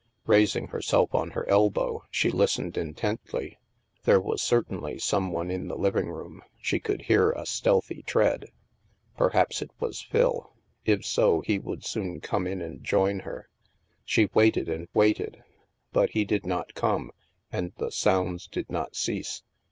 Raising 0.25 0.69
herself 0.69 1.13
on 1.13 1.29
her 1.29 1.47
elbow, 1.47 2.05
she 2.09 2.31
listened 2.31 2.75
intently. 2.75 3.59
There 4.03 4.19
was 4.19 4.41
certainly 4.41 4.97
some 4.97 5.31
one 5.31 5.51
in 5.51 5.67
the 5.67 5.77
living 5.77 6.09
room; 6.09 6.41
she 6.59 6.79
could 6.79 7.03
hear 7.03 7.29
a 7.33 7.45
stealthy 7.45 8.01
tread. 8.01 8.47
Perhaps 9.15 9.61
it 9.61 9.69
was 9.79 10.01
Phil; 10.01 10.53
if 10.85 11.05
so, 11.05 11.41
he 11.41 11.59
would 11.59 11.85
soon 11.85 12.19
come 12.19 12.47
in 12.47 12.63
and 12.63 12.83
join 12.83 13.19
her. 13.19 13.47
She 14.03 14.27
waited 14.33 14.67
and 14.69 14.87
waited, 14.95 15.43
but 15.93 16.09
he 16.09 16.25
did 16.25 16.47
not 16.47 16.73
come, 16.73 17.11
and 17.51 17.71
the 17.77 17.91
sounds 17.91 18.47
did 18.47 18.71
not 18.71 18.95
cease. 18.95 19.43